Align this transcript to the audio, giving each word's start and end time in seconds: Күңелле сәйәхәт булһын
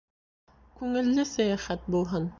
Күңелле 0.79 1.27
сәйәхәт 1.35 1.89
булһын 1.97 2.29